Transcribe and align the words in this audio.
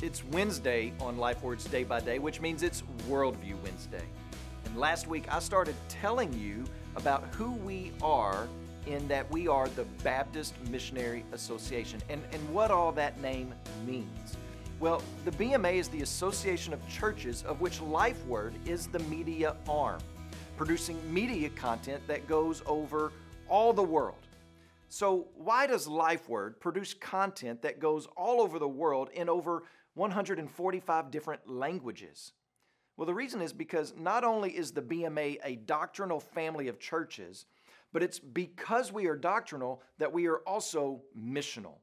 It's 0.00 0.22
Wednesday 0.26 0.92
on 1.00 1.16
LifeWord's 1.16 1.64
Day 1.64 1.82
by 1.82 1.98
Day, 1.98 2.20
which 2.20 2.40
means 2.40 2.62
it's 2.62 2.84
Worldview 3.08 3.60
Wednesday. 3.64 4.04
And 4.64 4.76
last 4.76 5.08
week 5.08 5.24
I 5.28 5.40
started 5.40 5.74
telling 5.88 6.32
you 6.38 6.62
about 6.94 7.24
who 7.34 7.50
we 7.50 7.90
are 8.00 8.46
in 8.86 9.08
that 9.08 9.28
we 9.32 9.48
are 9.48 9.68
the 9.70 9.82
Baptist 10.04 10.54
Missionary 10.70 11.24
Association 11.32 12.00
and, 12.08 12.22
and 12.30 12.48
what 12.50 12.70
all 12.70 12.92
that 12.92 13.20
name 13.20 13.52
means. 13.84 14.36
Well, 14.78 15.02
the 15.24 15.32
BMA 15.32 15.74
is 15.74 15.88
the 15.88 16.02
association 16.02 16.72
of 16.72 16.88
churches 16.88 17.42
of 17.42 17.60
which 17.60 17.80
LifeWord 17.80 18.52
is 18.68 18.86
the 18.86 19.00
media 19.00 19.56
arm, 19.68 19.98
producing 20.56 20.96
media 21.12 21.48
content 21.50 22.06
that 22.06 22.28
goes 22.28 22.62
over 22.66 23.10
all 23.48 23.72
the 23.72 23.82
world. 23.82 24.27
So, 24.88 25.28
why 25.34 25.66
does 25.66 25.86
LifeWord 25.86 26.60
produce 26.60 26.94
content 26.94 27.62
that 27.62 27.78
goes 27.78 28.06
all 28.16 28.40
over 28.40 28.58
the 28.58 28.68
world 28.68 29.10
in 29.12 29.28
over 29.28 29.64
145 29.94 31.10
different 31.10 31.48
languages? 31.48 32.32
Well, 32.96 33.06
the 33.06 33.14
reason 33.14 33.42
is 33.42 33.52
because 33.52 33.94
not 33.96 34.24
only 34.24 34.50
is 34.50 34.72
the 34.72 34.82
BMA 34.82 35.38
a 35.44 35.56
doctrinal 35.56 36.20
family 36.20 36.68
of 36.68 36.80
churches, 36.80 37.44
but 37.92 38.02
it's 38.02 38.18
because 38.18 38.92
we 38.92 39.06
are 39.06 39.16
doctrinal 39.16 39.82
that 39.98 40.12
we 40.12 40.26
are 40.26 40.38
also 40.38 41.02
missional. 41.16 41.76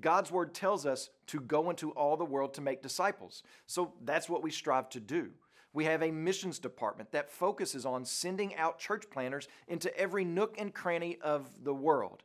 God's 0.00 0.30
word 0.30 0.54
tells 0.54 0.86
us 0.86 1.10
to 1.26 1.40
go 1.40 1.70
into 1.70 1.90
all 1.90 2.16
the 2.16 2.24
world 2.24 2.54
to 2.54 2.60
make 2.60 2.82
disciples. 2.82 3.42
So 3.66 3.94
that's 4.04 4.28
what 4.28 4.42
we 4.42 4.50
strive 4.50 4.88
to 4.90 5.00
do. 5.00 5.30
We 5.72 5.84
have 5.84 6.02
a 6.02 6.10
missions 6.10 6.58
department 6.58 7.12
that 7.12 7.30
focuses 7.30 7.84
on 7.84 8.04
sending 8.04 8.56
out 8.56 8.78
church 8.78 9.10
planters 9.10 9.48
into 9.66 9.94
every 9.98 10.24
nook 10.24 10.54
and 10.58 10.72
cranny 10.72 11.18
of 11.20 11.50
the 11.62 11.74
world. 11.74 12.22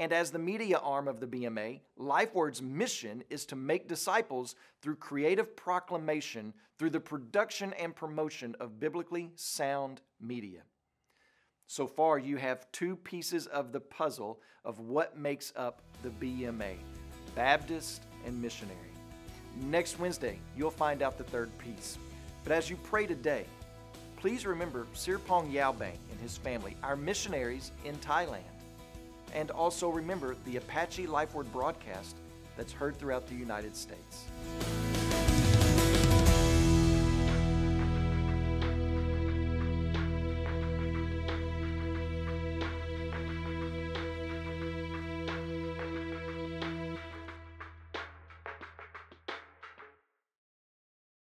And 0.00 0.14
as 0.14 0.30
the 0.30 0.38
media 0.38 0.78
arm 0.78 1.08
of 1.08 1.20
the 1.20 1.26
BMA, 1.26 1.80
LifeWord's 1.98 2.62
mission 2.62 3.22
is 3.28 3.44
to 3.44 3.54
make 3.54 3.86
disciples 3.86 4.56
through 4.80 4.96
creative 4.96 5.54
proclamation 5.54 6.54
through 6.78 6.88
the 6.88 7.00
production 7.00 7.74
and 7.74 7.94
promotion 7.94 8.56
of 8.60 8.80
biblically 8.80 9.30
sound 9.34 10.00
media. 10.18 10.62
So 11.66 11.86
far, 11.86 12.18
you 12.18 12.38
have 12.38 12.72
two 12.72 12.96
pieces 12.96 13.46
of 13.48 13.72
the 13.72 13.80
puzzle 13.80 14.40
of 14.64 14.78
what 14.80 15.18
makes 15.18 15.52
up 15.54 15.82
the 16.02 16.08
BMA 16.08 16.76
Baptist 17.34 18.00
and 18.24 18.40
missionary. 18.40 18.78
Next 19.66 19.98
Wednesday, 19.98 20.38
you'll 20.56 20.70
find 20.70 21.02
out 21.02 21.18
the 21.18 21.24
third 21.24 21.50
piece. 21.58 21.98
But 22.42 22.52
as 22.52 22.70
you 22.70 22.76
pray 22.84 23.06
today, 23.06 23.44
please 24.16 24.46
remember 24.46 24.86
Sirpong 24.94 25.52
Yaobang 25.52 25.98
and 26.10 26.20
his 26.22 26.38
family, 26.38 26.74
our 26.82 26.96
missionaries 26.96 27.70
in 27.84 27.96
Thailand. 27.96 28.59
And 29.34 29.50
also 29.50 29.88
remember 29.88 30.36
the 30.44 30.56
Apache 30.56 31.06
LifeWord 31.06 31.50
broadcast 31.52 32.16
that's 32.56 32.72
heard 32.72 32.96
throughout 32.96 33.26
the 33.26 33.34
United 33.34 33.76
States. 33.76 34.24